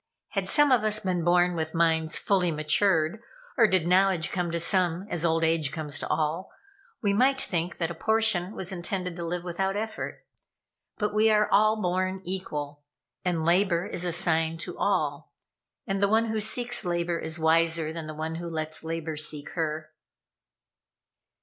Had 0.29 0.49
some 0.49 0.71
of 0.71 0.83
us 0.83 1.01
been 1.01 1.23
born 1.23 1.53
with 1.55 1.75
minds 1.75 2.17
fully 2.17 2.49
matured, 2.49 3.21
or 3.55 3.67
did 3.67 3.85
knowledge 3.85 4.31
come 4.31 4.49
to 4.49 4.59
some 4.59 5.05
as 5.11 5.23
old 5.23 5.43
age 5.43 5.71
comes 5.71 5.99
to 5.99 6.07
all, 6.07 6.49
we 7.03 7.13
might 7.13 7.39
think 7.39 7.77
that 7.77 7.91
a 7.91 7.93
portion 7.93 8.55
was 8.55 8.71
intended 8.71 9.15
to 9.15 9.23
live 9.23 9.43
without 9.43 9.75
effort. 9.75 10.25
But 10.97 11.13
we 11.13 11.29
are 11.29 11.47
all 11.51 11.79
born 11.79 12.23
equal, 12.25 12.81
and 13.23 13.45
labor 13.45 13.85
is 13.85 14.03
assigned 14.03 14.59
to 14.61 14.75
all; 14.75 15.33
and 15.85 16.01
the 16.01 16.07
one 16.09 16.25
who 16.29 16.39
seeks 16.39 16.83
labor 16.83 17.19
is 17.19 17.37
wiser 17.37 17.93
than 17.93 18.07
the 18.07 18.15
one 18.15 18.33
who 18.41 18.49
lets 18.49 18.83
labor 18.83 19.15
seek 19.15 19.49
her." 19.51 19.91